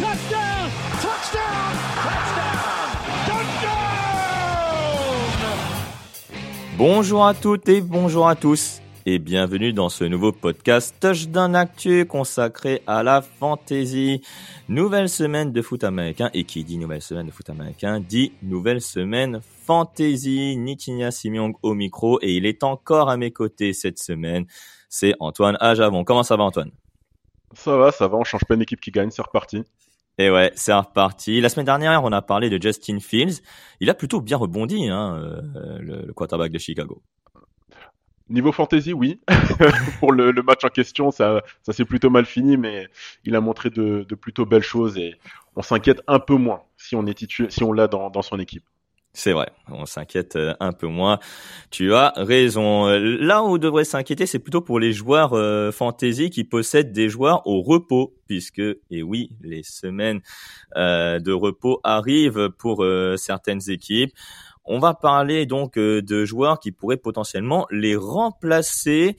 [0.00, 0.70] Touchdown,
[1.02, 2.88] touchdown, touchdown,
[3.26, 3.76] touchdown.
[6.78, 12.06] Bonjour à toutes et bonjour à tous et bienvenue dans ce nouveau podcast Touchdown Actu
[12.06, 14.22] consacré à la fantasy.
[14.70, 18.80] Nouvelle semaine de foot américain et qui dit nouvelle semaine de foot américain dit nouvelle
[18.80, 20.56] semaine fantasy.
[20.56, 24.46] Nitinia Simiong au micro et il est encore à mes côtés cette semaine.
[24.88, 26.04] C'est Antoine Ajavon.
[26.04, 26.70] Comment ça va Antoine?
[27.52, 29.64] Ça va, ça va, on change pas une équipe qui gagne, c'est reparti.
[30.20, 31.40] Et ouais, c'est reparti.
[31.40, 33.40] La semaine dernière, on a parlé de Justin Fields.
[33.80, 37.00] Il a plutôt bien rebondi, hein, euh, le, quarterback de Chicago.
[38.28, 39.18] Niveau fantasy, oui.
[39.98, 42.86] Pour le, match en question, ça, ça s'est plutôt mal fini, mais
[43.24, 45.14] il a montré de, plutôt belles choses et
[45.56, 48.64] on s'inquiète un peu moins si on est titu- si on l'a dans son équipe.
[49.12, 51.18] C'est vrai, on s'inquiète euh, un peu moins.
[51.70, 52.86] Tu as raison.
[52.86, 56.92] Euh, Là où on devrait s'inquiéter, c'est plutôt pour les joueurs euh, fantasy qui possèdent
[56.92, 60.20] des joueurs au repos, puisque, et oui, les semaines
[60.76, 62.84] de repos arrivent pour
[63.16, 64.12] certaines équipes.
[64.64, 69.16] On va parler donc de joueurs qui pourraient potentiellement les remplacer.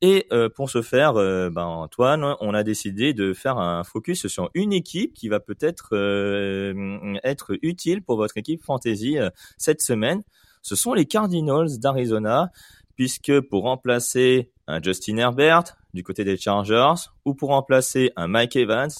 [0.00, 4.28] Et euh, pour ce faire, euh, ben, Antoine, on a décidé de faire un focus
[4.28, 9.82] sur une équipe qui va peut-être euh, être utile pour votre équipe fantasy euh, cette
[9.82, 10.22] semaine.
[10.62, 12.50] Ce sont les Cardinals d'Arizona,
[12.94, 15.64] puisque pour remplacer un Justin Herbert
[15.94, 18.90] du côté des Chargers ou pour remplacer un Mike Evans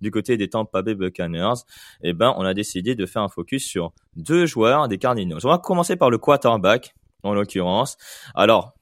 [0.00, 1.62] du côté des Tampa Bay Buccaneers,
[2.02, 5.40] eh ben, on a décidé de faire un focus sur deux joueurs des Cardinals.
[5.44, 7.96] On va commencer par le quarterback, en l'occurrence.
[8.34, 8.74] Alors,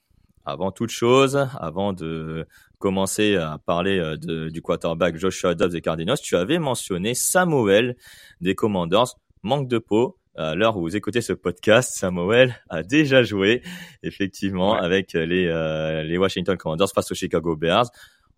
[0.44, 2.46] avant toute chose, avant de
[2.78, 7.96] commencer à parler euh, de- du quarterback Joshua Dobbs des Cardinals, tu avais mentionné Samuel
[8.40, 9.14] des Commanders.
[9.42, 10.18] Manque de peau.
[10.34, 13.62] À l'heure où vous écoutez ce podcast, Samuel a déjà joué,
[14.02, 14.78] effectivement, Ouais.
[14.80, 17.90] avec les, euh, les Washington Commanders face aux Chicago Bears,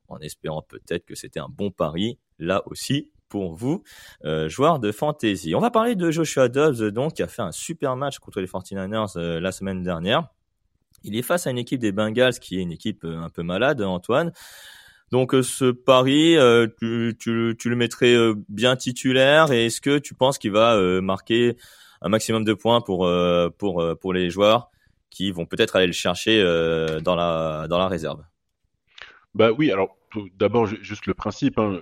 [0.09, 3.83] en espérant peut-être que c'était un bon pari, là aussi, pour vous,
[4.25, 5.55] euh, joueurs de fantasy.
[5.55, 8.47] On va parler de Joshua Dobbs, donc, qui a fait un super match contre les
[8.47, 10.29] 49ers euh, la semaine dernière.
[11.05, 13.43] Il est face à une équipe des Bengals qui est une équipe euh, un peu
[13.43, 14.33] malade, Antoine.
[15.13, 17.15] Donc euh, ce pari, euh, tu,
[17.65, 18.17] le mettrais
[18.49, 21.57] bien titulaire et est-ce que tu penses qu'il va marquer
[22.01, 23.05] un maximum de points pour
[24.13, 24.71] les joueurs
[25.11, 26.43] qui vont peut-être aller le chercher
[27.03, 28.25] dans la réserve?
[29.35, 29.97] Bah oui, alors
[30.37, 31.59] d'abord ju- juste le principe.
[31.59, 31.81] hein,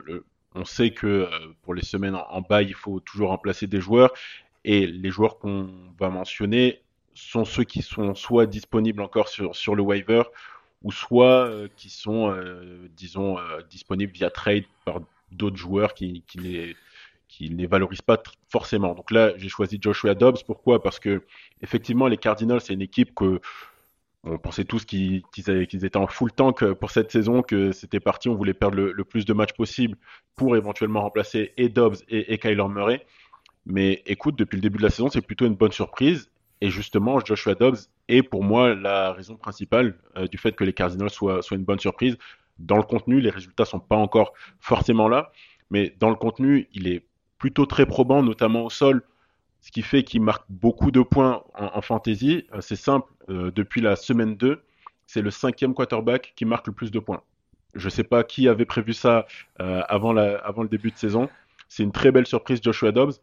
[0.55, 1.29] on sait que
[1.63, 4.13] pour les semaines en bas, il faut toujours remplacer des joueurs
[4.65, 6.83] et les joueurs qu'on va mentionner
[7.15, 10.23] sont ceux qui sont soit disponibles encore sur sur le waiver
[10.83, 15.01] ou soit euh, qui sont euh, disons euh, disponibles via trade par
[15.31, 16.77] d'autres joueurs qui qui les
[17.29, 18.95] qui les valorisent pas forcément.
[18.95, 20.43] Donc là, j'ai choisi Joshua Dobbs.
[20.47, 20.83] Pourquoi?
[20.83, 21.23] Parce que
[21.63, 23.41] effectivement, les Cardinals, c'est une équipe que
[24.25, 28.37] on pensait tous qu'ils étaient en full tank pour cette saison, que c'était parti, on
[28.37, 29.97] voulait perdre le, le plus de matchs possible
[30.37, 33.05] pour éventuellement remplacer et Dobbs et, et Kyler Murray.
[33.67, 36.31] Mais écoute, depuis le début de la saison, c'est plutôt une bonne surprise.
[36.63, 40.73] Et justement, Joshua Dobbs est pour moi la raison principale euh, du fait que les
[40.73, 42.17] Cardinals soient, soient une bonne surprise.
[42.61, 45.33] Dans le contenu, les résultats sont pas encore forcément là,
[45.71, 47.05] mais dans le contenu, il est
[47.39, 49.03] plutôt très probant, notamment au sol.
[49.61, 52.47] ce qui fait qu'il marque beaucoup de points en, fantasy.
[52.61, 54.63] c'est simple, depuis la semaine 2,
[55.09, 57.23] c'est le cinquième quarterback qui marque le plus de points.
[57.75, 59.27] Je ne sais pas qui avait prévu ça
[59.59, 61.29] avant, avant le début de saison.
[61.69, 63.15] C'est une très belle surprise, Joshua Dobbs.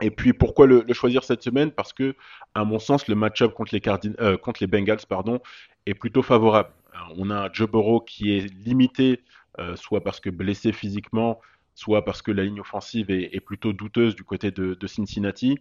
[0.00, 1.70] Et puis pourquoi le, choisir cette semaine?
[1.70, 2.14] Parce que,
[2.54, 3.82] à mon sens, le match-up contre les,
[4.20, 5.40] euh, contre les Bengals pardon,
[5.86, 6.70] est plutôt favorable.
[7.16, 9.20] on a un Joe Burrow qui est limité,
[9.58, 11.40] euh, soit parce que blessé physiquement,
[11.74, 15.58] soit parce que la ligne offensive est, plutôt douteuse du côté de, Cincinnati.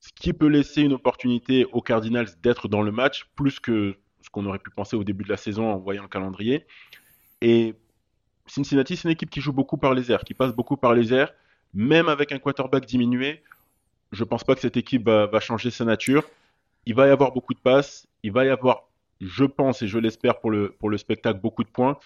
[0.00, 4.30] Ce qui peut laisser une opportunité aux Cardinals d'être dans le match, plus que ce
[4.30, 6.66] qu'on aurait pu penser au début de la saison en voyant le calendrier.
[7.40, 7.74] Et
[8.46, 11.12] Cincinnati, c'est une équipe qui joue beaucoup par les airs, qui passe beaucoup par les
[11.12, 11.32] airs,
[11.72, 13.42] même avec un quarterback diminué
[14.14, 16.24] je pense pas que cette équipe va, changer sa nature.
[16.86, 18.06] Il va y avoir beaucoup de passes.
[18.22, 18.88] Il va y avoir,
[19.20, 21.98] je pense et je l'espère pour le, spectacle, beaucoup de points.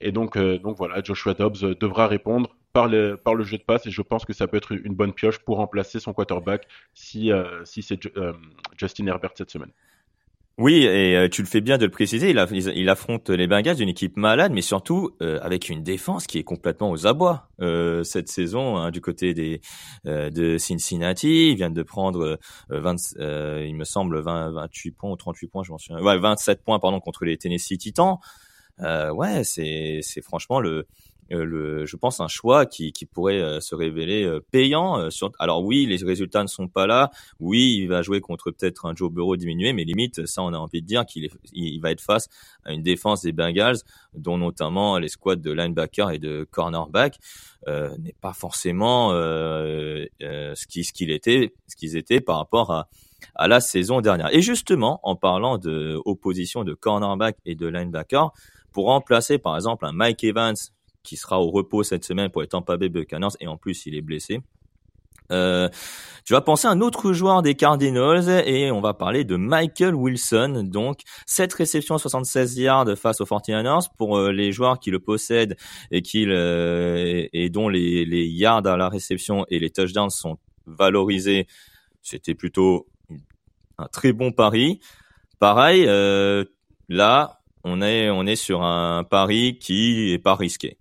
[0.00, 3.86] Et donc, euh, donc voilà, Joshua Dobbs devra répondre par le, jeu de passe.
[3.86, 7.30] Et je pense que ça peut être une bonne pioche pour remplacer son quarterback si,
[7.30, 8.32] euh, si c'est euh,
[8.76, 9.70] Justin Herbert cette semaine.
[10.62, 13.88] Oui, et euh, tu le fais bien de le préciser, il, affronte les Bengals, une
[13.88, 18.28] équipe malade, mais surtout euh, avec une défense qui est complètement aux abois euh, cette
[18.28, 19.60] saison hein, du côté des
[20.04, 21.50] de Cincinnati.
[21.50, 22.38] Ils viennent de prendre
[22.68, 26.00] 20, il me semble 20, 28 points ou 38 points, je m'en souviens.
[26.00, 28.18] Ouais, 27 points pardon contre les Tennessee Titans.
[28.78, 30.84] ouais, c'est franchement le euh,
[31.36, 35.10] le, je pense, un choix qui, qui pourrait euh, se révéler euh, payant.
[35.10, 35.32] Sur...
[35.38, 37.10] Alors oui, les résultats ne sont pas là.
[37.40, 40.58] Oui, il va jouer contre peut-être un Joe Burrow diminué, mais limite, ça, on a
[40.58, 42.28] envie de dire qu'il il va être face
[42.64, 43.78] à une défense des Bengals,
[44.14, 47.18] dont notamment les squads de linebacker et de cornerback
[47.68, 52.70] euh, n'est pas forcément euh, ce qui ce qu'il était, ce qu'ils étaient par rapport
[52.72, 52.88] à
[53.34, 54.34] à la saison dernière.
[54.34, 58.32] Et justement, en parlant de opposition de cornerback et de linebacker,
[58.72, 60.56] pour remplacer par exemple un Mike Evans
[61.02, 63.94] qui sera au repos cette semaine pour les Tampa Bay Buccaneers et en plus il
[63.94, 64.40] est blessé.
[65.30, 65.68] Euh,
[66.24, 69.94] tu vas penser à un autre joueur des Cardinals et on va parler de Michael
[69.94, 70.62] Wilson.
[70.66, 75.56] Donc, cette réception 76 yards face aux 49ers pour euh, les joueurs qui le possèdent
[75.90, 81.46] et, qui et dont les, les, yards à la réception et les touchdowns sont valorisés.
[82.02, 82.88] C'était plutôt
[83.78, 84.80] un très bon pari.
[85.38, 86.44] Pareil, euh,
[86.88, 90.78] là, on est, on est sur un pari qui est pas risqué.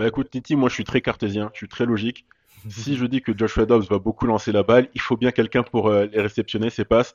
[0.00, 2.24] Bah écoute, Titi, moi je suis très cartésien, je suis très logique.
[2.70, 5.62] si je dis que Joshua Dobbs va beaucoup lancer la balle, il faut bien quelqu'un
[5.62, 7.14] pour euh, les réceptionner, ses passes.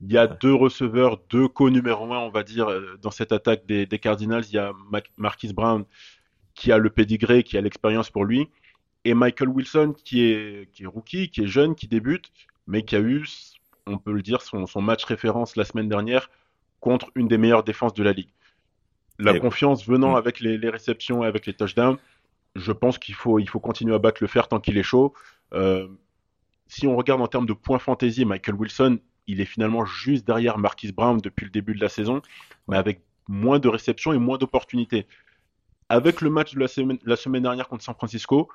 [0.00, 3.66] Il y a deux receveurs, deux co-numéro un, on va dire, euh, dans cette attaque
[3.66, 4.44] des, Cardinals.
[4.46, 4.72] Il y a
[5.16, 5.84] Marquis Brown
[6.54, 8.48] qui a le pédigré, qui a l'expérience pour lui,
[9.04, 12.30] et Michael Wilson qui est, qui est rookie, qui est jeune, qui débute,
[12.68, 13.26] mais qui a eu,
[13.86, 16.30] on peut le dire, son, match référence la semaine dernière
[16.78, 18.30] contre une des meilleures défenses de la ligue.
[19.18, 20.16] La confiance venant mm.
[20.16, 21.98] avec les, les réceptions et avec les touchdowns,
[22.54, 25.14] je pense qu'il faut, il faut continuer à battre le fer tant qu'il est chaud.
[25.52, 25.88] Euh,
[26.66, 30.58] si on regarde en termes de points fantasy, Michael Wilson, il est finalement juste derrière
[30.58, 32.22] Marquis Brown depuis le début de la saison,
[32.68, 35.06] mais avec moins de réceptions et moins d'opportunités.
[35.88, 38.48] Avec le match de la semaine, la semaine dernière contre San Francisco,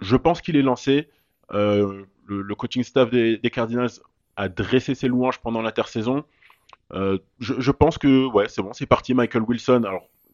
[0.00, 1.08] je pense qu'il est lancé.
[1.52, 3.90] Euh, le, coaching staff des, Cardinals
[4.36, 6.24] a dressé ses louanges pendant l'intersaison.
[6.92, 9.14] Euh, je, pense que ouais, c'est bon, c'est parti.
[9.14, 9.82] Michael Wilson.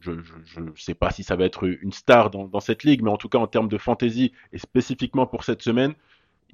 [0.04, 3.16] Je ne sais pas si ça va être une star dans, cette ligue, mais en
[3.16, 5.94] tout cas en termes de fantasy et spécifiquement pour cette semaine,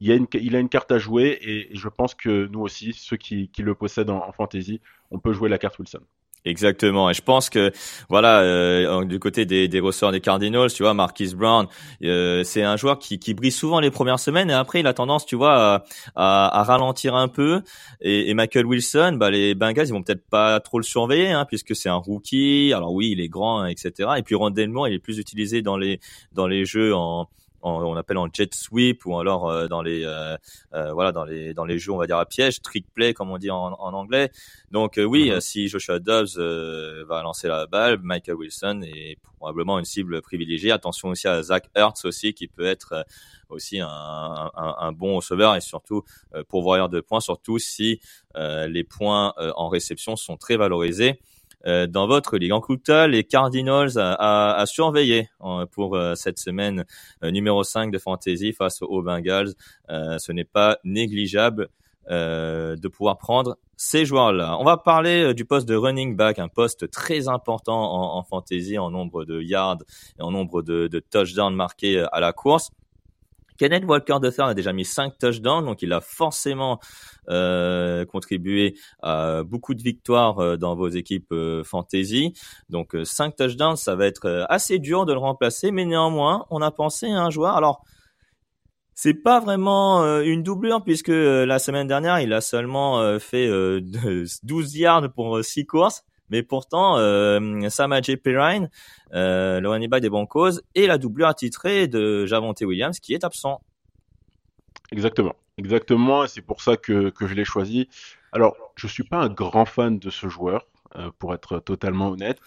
[0.01, 3.75] il, a une, carte à jouer et, je pense que nous aussi, ceux qui, le
[3.75, 4.81] possèdent en, en fantasy,
[5.11, 6.01] on peut jouer la carte Wilson.
[6.47, 7.11] Exactement.
[7.11, 7.71] Et je pense que
[8.09, 11.67] voilà, euh, du côté des, des ressorts des Cardinals, tu vois, Marquis Brown,
[12.03, 14.95] euh, c'est un joueur qui, qui brille souvent les premières semaines et après il a
[14.95, 15.85] tendance, tu vois,
[16.17, 17.61] à, à, ralentir un peu.
[18.01, 21.45] Et, et, Michael Wilson, bah les Bengals, ils vont peut-être pas trop le surveiller, hein,
[21.47, 22.73] puisque c'est un rookie.
[22.75, 24.11] Alors oui, il est grand, etc.
[24.17, 26.01] Et puis Rondell il est plus utilisé dans les
[26.33, 27.29] dans les jeux en
[27.63, 30.37] on appelle en jet sweep ou alors euh, dans les euh,
[30.75, 33.31] euh, voilà dans les dans les jeux on va dire à piège trick play comme
[33.31, 34.31] on dit en, anglais.
[34.71, 35.41] Donc oui mhm.
[35.41, 40.71] si Joshua Dobbs va lancer la balle Michael Wilson est probablement une cible privilégiée.
[40.71, 43.07] Attention aussi à Zach Ertz aussi qui peut être
[43.49, 43.89] aussi un,
[44.55, 46.05] un, bon receveur et surtout
[46.49, 48.01] pourvoyeur de points surtout si
[48.37, 51.21] les points en réception sont très valorisés.
[51.21, 52.53] euh, dans votre ligue.
[52.53, 56.85] En tout les Cardinals à, à, surveiller euh, pour euh, cette semaine
[57.23, 59.53] numéro 5 de Fantasy face aux Bengals.
[59.89, 61.69] ce n'est pas négligeable
[62.09, 64.57] de pouvoir prendre ces joueurs-là.
[64.59, 68.79] On va parler du poste de running back, un poste très important en, en fantasy
[68.79, 69.79] en nombre de yards
[70.19, 72.71] et en nombre de, de touchdowns marqués à la course.
[73.61, 76.81] Kenneth Walker III a déjà mis 5 touchdowns, donc il a forcément
[77.29, 82.33] euh, contribué à beaucoup de victoires euh, dans vos équipes euh, fantasy.
[82.71, 86.71] Donc 5 touchdowns, ça va être assez dur de le remplacer, mais néanmoins, on a
[86.71, 87.55] pensé à un joueur.
[87.55, 87.85] Alors,
[88.95, 93.51] c'est pas vraiment une doublure puisque la semaine dernière, il a seulement fait
[94.43, 96.03] 12 yards pour 6 courses.
[96.31, 98.71] Mais pourtant, euh, Sam Perrine,
[99.13, 103.61] le running back des Broncos, est la doublure attitrée de Javonte Williams qui est absent.
[104.93, 105.35] Exactement.
[105.59, 106.27] Exactement.
[106.27, 107.89] C'est pour ça que, que je l'ai choisi.
[108.33, 110.67] Alors, je suis pas un grand fan de ce joueur,
[111.19, 112.41] pour être totalement honnête,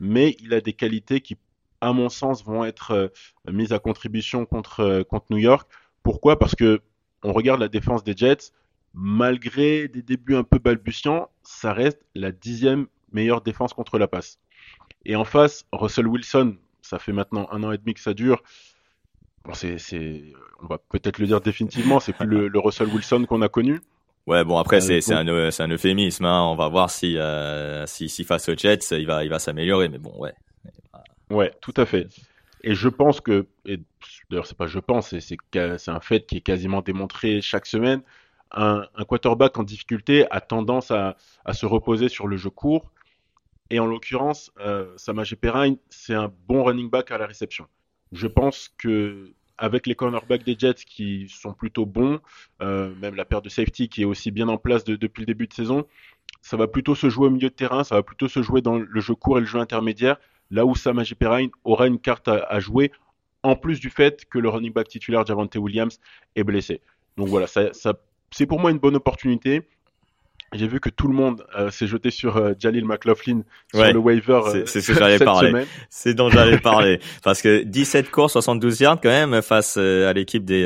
[0.00, 1.36] mais il a des qualités qui,
[1.80, 3.12] à mon sens, vont être
[3.50, 5.70] mises à contribution contre, contre New York.
[6.02, 6.38] Pourquoi?
[6.38, 6.80] Parce que
[7.22, 8.52] on regarde la défense des Jets,
[8.92, 14.38] malgré des débuts un peu balbutiants, ça reste la dixième meilleure défense contre la passe.
[15.04, 18.42] Et en face, Russell Wilson, ça fait maintenant un an et demi que ça dure.
[19.44, 19.76] Bon, c'est,
[20.62, 23.80] on va peut-être le dire définitivement, c'est plus le, Russell Wilson qu'on a connu.
[24.26, 26.24] Ouais, bon après c'est, c'est un, un euphémisme.
[26.24, 26.42] Hein.
[26.44, 29.90] On va voir si, euh, si, si face aux Jets, il va, il va s'améliorer.
[29.90, 30.32] Mais bon, ouais.
[31.30, 32.08] Ouais, tout à fait.
[32.62, 33.78] Et je pense que, et
[34.30, 38.00] d'ailleurs c'est pas je pense, c'est, c'est un fait qui est quasiment démontré chaque semaine,
[38.52, 42.90] un, un quarterback en difficulté a tendance à, à, se reposer sur le jeu court.
[43.70, 47.66] Et en l'occurrence, euh, Samaje Perrine, c'est un bon running back à la réception.
[48.12, 52.20] Je pense que avec les cornerbacks des Jets qui sont plutôt bons,
[52.60, 55.46] euh, même la paire de safety qui est aussi bien en place depuis le début
[55.46, 55.86] de saison,
[56.42, 58.78] ça va plutôt se jouer au milieu de terrain, ça va plutôt se jouer dans
[58.78, 60.18] le jeu court et le jeu intermédiaire
[60.50, 62.92] là où Sam Perrine aura une carte à, jouer,
[63.42, 65.98] en plus du fait que le running back titulaire Javante Williams
[66.36, 66.80] est blessé.
[67.16, 69.62] Donc voilà, c'est pour moi une bonne opportunité.
[70.54, 73.42] J'ai vu que tout le monde euh, s'est jeté sur euh, Jalil McLaughlin
[73.72, 74.40] sur le waiver.
[74.46, 75.66] Euh, c'est ce que j'allais parler.
[75.90, 77.00] C'est dont j'allais parler.
[77.22, 80.64] Parce que 17 courses, 72 yards quand même face à l'équipe des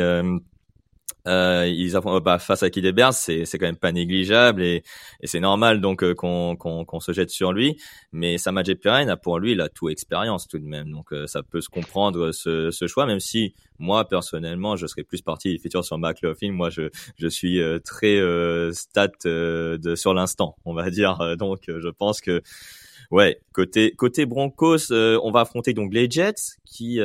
[1.26, 4.82] euh, ils bah, face à des c'est c'est quand même pas négligeable et,
[5.20, 7.76] et c'est normal donc euh, qu'on qu'on se jette sur lui.
[8.12, 8.38] Mais
[8.76, 11.68] Perrine a pour lui la tout expérience tout de même, donc euh, ça peut se
[11.68, 16.52] comprendre ce, ce choix, même si moi personnellement je serais plus parti effectivement sur McLaughlin.
[16.52, 18.18] Moi je je suis euh, très
[18.72, 21.36] stat de sur l'instant, on va dire.
[21.36, 22.42] Donc je pense que
[23.10, 27.00] Ouais, côté côté Broncos, on va affronter donc les Jets, qui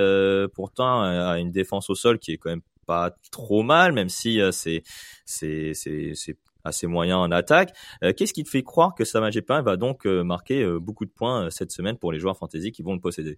[0.54, 4.42] pourtant a une défense au sol qui est quand même pas trop mal, même si
[4.42, 4.84] euh, c'est
[5.26, 7.76] c'est c'est assez moyen en attaque.
[8.04, 11.12] Euh, qu'est-ce qui te fait croire que Sam Pin va donc euh, marquer beaucoup de
[11.12, 13.38] points cette semaine pour les joueurs fantasy qui vont le posséder?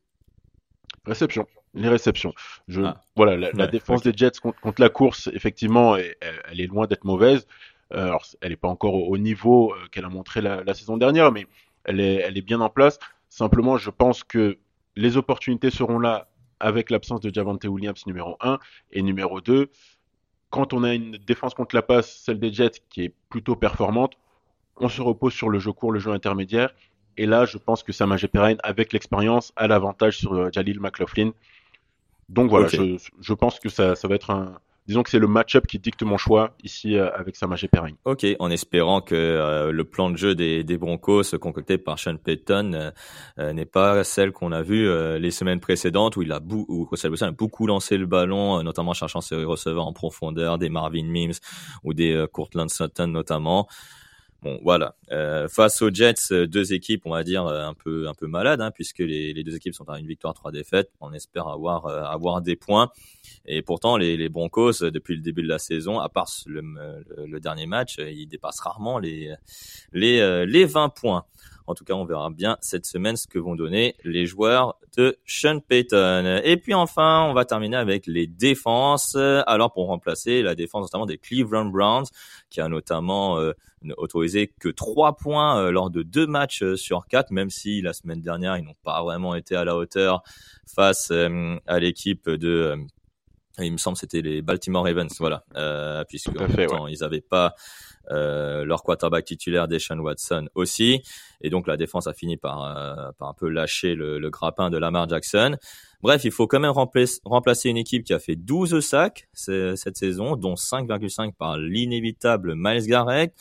[1.06, 2.34] Réception, les réceptions.
[2.68, 3.02] Je, ah.
[3.16, 7.46] Voilà, la, défense des Jets contre, la course, effectivement, elle, est loin d'être mauvaise.
[7.92, 11.46] alors, elle n'est pas encore au, niveau qu'elle a montré la, la, saison dernière, mais
[11.84, 12.98] elle est, elle est bien en place.
[13.30, 14.58] Simplement, je pense que
[14.96, 16.28] les opportunités seront là
[16.60, 18.60] avec l'absence de Javante Williams numéro 1
[18.92, 19.70] et numéro 2.
[20.50, 24.14] Quand on a une défense contre la passe, celle des Jets, qui est plutôt performante,
[24.78, 26.74] on se repose sur le jeu court, le jeu intermédiaire.
[27.18, 31.32] Et là, je pense que Sam Perrine, avec l'expérience, a l'avantage sur euh, Jalil McLaughlin.
[32.28, 35.28] Donc voilà, je, je, pense que ça, ça va être un, disons que c'est le
[35.28, 37.96] match-up qui dicte mon choix ici euh, avec Samaje Perrine.
[38.06, 42.18] Ok, en espérant que euh, le plan de jeu des, des Broncos concocté par Sean
[42.18, 42.92] Payton
[43.40, 44.88] euh, n'est pas celle qu'on a vu
[45.20, 48.94] les semaines précédentes où il a où Russell Wilson a beaucoup lancé le ballon, notamment
[48.94, 51.40] cherchant ses receveurs en profondeur, des Marvin Mims
[51.84, 53.68] ou des Courtland Sutton notamment.
[54.46, 54.94] Bon, voilà.
[55.12, 58.28] Euh, face aux Jets, euh, deux équipes, on va dire euh, un peu un peu
[58.28, 60.92] malades, hein, puisque les, les, deux équipes sont à une victoire, trois défaites.
[61.02, 62.92] On espère avoir avoir des points.
[63.48, 67.66] Et pourtant, les, les, Broncos, depuis le début de la saison, à part le, dernier
[67.66, 69.34] match, ils dépassent rarement les
[69.94, 71.26] les les 20 points.
[71.68, 75.18] En tout cas, on verra bien cette semaine ce que vont donner les joueurs de
[75.26, 76.42] Sean Payton.
[76.44, 79.16] Et puis enfin, on va terminer avec les défenses.
[79.16, 82.06] Alors pour remplacer la défense notamment des Cleveland Browns,
[82.50, 83.54] qui a notamment euh,
[83.98, 87.94] autorisé que trois points euh, lors de deux matchs euh, sur quatre, même si la
[87.94, 90.24] semaine dernière ils n'ont pas vraiment été à la hauteur
[90.68, 92.76] face à l'équipe de
[93.60, 97.56] il me semble c'était les Baltimore Ravens, voilà, euh, puisque en ils n'avaient pas
[98.12, 101.02] euh, leur quarterback titulaire Deshaun Watson aussi.
[101.42, 104.70] Et donc la défense a fini par, euh, par un peu lâcher le, le, grappin
[104.70, 105.58] de Lamar Jackson.
[106.02, 109.98] Bref, il faut quand même remplacer, remplacer une équipe qui a fait 12 sacs cette
[109.98, 113.34] saison, dont 5,5 par l'inévitable Miles Garrett.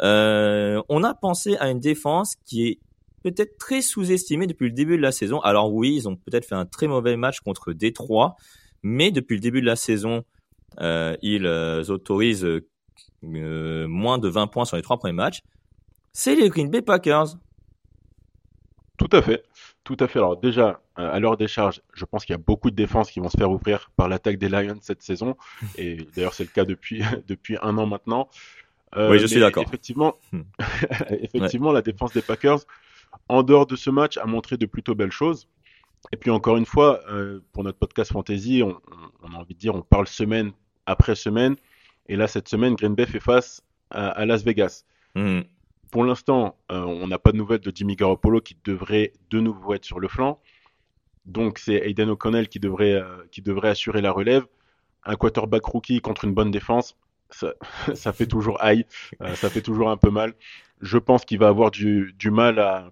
[0.00, 2.80] Euh, on a pensé à une défense qui est
[3.22, 5.40] peut-être très sous-estimée depuis le début de la saison.
[5.40, 8.36] Alors oui, ils ont peut-être fait un très mauvais match contre Détroit,
[8.84, 10.24] mais depuis le début de la saison,
[10.80, 11.46] euh, ils
[11.90, 12.46] autorisent
[13.24, 15.40] euh, moins de 20 points sur les trois premiers matchs,
[16.12, 17.36] c'est les Green Bay Packers.
[18.96, 19.44] Tout à fait,
[19.82, 20.20] tout à fait.
[20.20, 23.10] Alors déjà, euh, à l'heure des charges, je pense qu'il y a beaucoup de défenses
[23.10, 25.36] qui vont se faire ouvrir par l'attaque des Lions cette saison,
[25.76, 28.28] et d'ailleurs c'est le cas depuis depuis un an maintenant.
[28.96, 29.64] Euh, oui, je suis d'accord.
[29.66, 30.14] Effectivement,
[31.10, 32.60] effectivement, la défense des Packers,
[33.28, 35.48] en dehors de ce match, a montré de plutôt belles choses.
[36.12, 37.00] Et puis encore une fois,
[37.52, 38.80] pour notre podcast fantasy, on,
[39.22, 40.52] on, a envie de dire, on parle semaine
[40.86, 41.56] après semaine.
[42.06, 44.84] Et là, cette semaine, Green Bay fait face à, Las Vegas.
[45.14, 45.40] Hmm.
[45.90, 49.74] Pour l'instant, euh, on n'a pas de nouvelles de Jimmy Garoppolo qui devrait de nouveau
[49.74, 50.40] être sur le flanc.
[51.24, 54.44] Donc c'est Aiden O'Connell qui devrait, euh, qui devrait assurer la relève.
[55.04, 56.96] Un quarterback rookie contre une bonne défense,
[57.30, 57.54] ça,
[57.94, 60.34] ça fait toujours euh, ça fait toujours un peu mal.
[60.80, 62.90] Je pense qu'il va avoir du, du mal à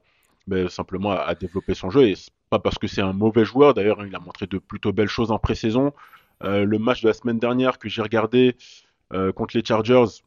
[0.52, 2.14] ben, simplement à, développer son jeu et
[2.50, 3.74] pas parce que c'est un mauvais joueur.
[3.74, 5.92] D'ailleurs, il a montré de plutôt belles choses en pré-saison.
[6.42, 8.56] le match de la semaine dernière que j'ai regardé
[9.34, 10.22] contre les Chargers,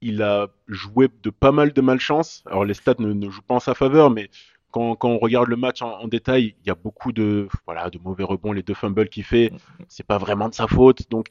[0.00, 2.42] il a joué de pas mal de malchance.
[2.46, 4.30] Alors les stats ne, jouent pas en sa faveur, mais
[4.70, 8.24] quand, on regarde le match en, détail, il y a beaucoup de voilà de mauvais
[8.24, 9.52] rebonds, les deux fumbles qu'il fait,
[9.88, 11.10] c'est pas vraiment de sa faute.
[11.10, 11.26] Donc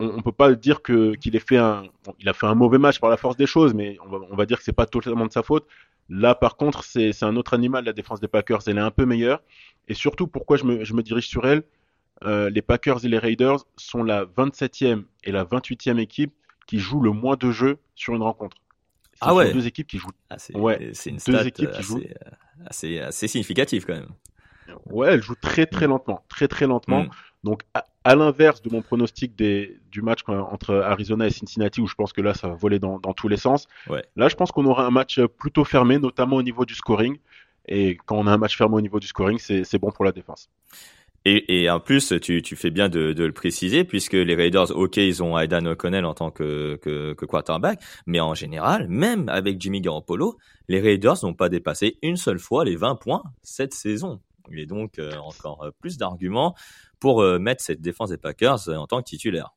[0.00, 1.84] on, ne peut pas dire que qu'il ait fait un
[2.18, 3.96] il a fait un mauvais match par la force des choses, mais
[4.30, 5.66] on va, dire que c'est pas totalement de sa faute.
[6.14, 9.06] Là par contre, c'est un autre animal la défense des Packers, elle est un peu
[9.06, 9.42] meilleure.
[9.88, 11.62] Et surtout pourquoi je me, dirige sur elle,
[12.24, 16.34] euh, les Packers et les Raiders sont la 27e et la 28e équipe
[16.66, 18.58] qui jouent le moins de jeux sur une rencontre.
[19.22, 19.54] Ah ouais.
[19.54, 20.10] Deux équipes qui jouent.
[20.28, 22.02] Ah, c'est ouais, une deux équipes qui jouent.
[22.66, 24.10] Assez, assez significatif quand même.
[24.90, 27.04] Ouais, elles jouent très très lentement, très très lentement.
[27.04, 27.10] Mm.
[27.44, 31.94] Donc à, l'inverse de mon pronostic des, du match entre Arizona et Cincinnati, où je
[31.94, 33.66] pense que là ça va voler dans, dans tous les sens.
[33.88, 34.04] Ouais.
[34.16, 37.18] Là, je pense qu'on aura un match plutôt fermé, notamment au niveau du scoring.
[37.66, 40.12] Et quand on a un match fermé au niveau du scoring, c'est bon pour la
[40.12, 40.50] défense.
[41.24, 44.76] Et, et en plus, tu, tu fais bien de, de, le préciser, puisque les Raiders,
[44.76, 49.28] ok, ils ont Aidan O'Connell en tant que, que, que, quarterback, mais en général, même
[49.28, 50.36] avec Jimmy Garoppolo,
[50.68, 54.20] les Raiders n'ont pas dépassé une seule fois les 20 points cette saison.
[54.50, 56.54] Et donc, euh, encore plus d'arguments
[57.00, 59.52] pour euh, mettre cette défense des Packers en tant que titulaire.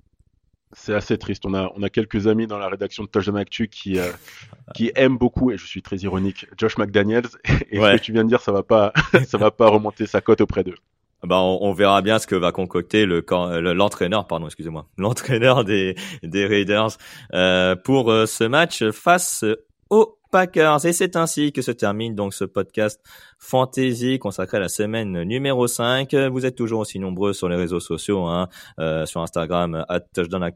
[0.78, 1.46] C'est assez triste.
[1.46, 4.12] On a, on a quelques amis dans la rédaction de Touchdown Actu qui, euh,
[4.76, 7.28] qui aiment beaucoup, et je suis très ironique, Josh McDaniels.
[7.72, 8.92] Et ce que tu viens de dire, ça va pas,
[9.26, 10.78] ça va pas remonter sa cote auprès d'eux.
[11.24, 13.26] Bah, on, verra bien ce que va concocter le
[13.74, 16.98] l'entraîneur, pardon, excusez-moi, l'entraîneur des des Raiders
[17.34, 19.44] euh, pour euh, ce match face
[19.90, 20.86] aux Packers.
[20.86, 23.02] Et c'est ainsi que se termine donc ce podcast
[23.40, 26.14] fantasy consacré à la semaine numéro 5.
[26.16, 28.48] Vous êtes toujours aussi nombreux sur les réseaux sociaux, hein,
[28.80, 30.04] euh, sur Instagram, at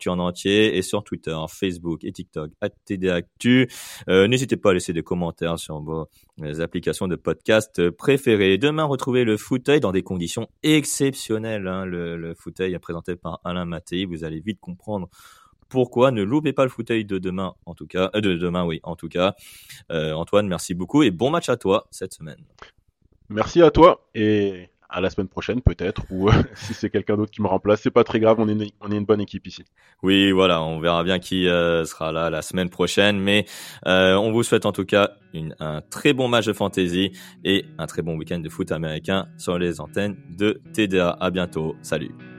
[0.07, 2.69] en entier, et sur Twitter, Facebook et TikTok, at.
[4.09, 6.07] Euh, N'hésitez pas à laisser des commentaires sur vos
[6.59, 8.57] applications de podcast préférées.
[8.57, 11.67] Demain, retrouvez le fauteuil dans des conditions exceptionnelles.
[11.67, 11.85] Hein.
[11.85, 14.05] Le, le fauteuil présenté par Alain Mattei.
[14.05, 15.09] Vous allez vite comprendre
[15.69, 18.79] pourquoi ne loupez pas le fauteuil de demain, en tout cas, euh, de demain, oui,
[18.83, 19.35] en tout cas.
[19.91, 22.43] Euh, Antoine, merci beaucoup et bon match à toi cette semaine.
[23.29, 27.31] Merci à toi et à la semaine prochaine peut-être, ou euh, si c'est quelqu'un d'autre
[27.31, 29.45] qui me remplace, c'est pas très grave, on est, une, on est une bonne équipe
[29.45, 29.63] ici.
[30.01, 33.45] Oui, voilà, on verra bien qui sera là la semaine prochaine, mais
[33.85, 37.11] on vous souhaite en tout cas une, un très bon match de fantasy
[37.43, 41.11] et un très bon week-end de foot américain sur les antennes de TDA.
[41.19, 42.38] À bientôt, salut.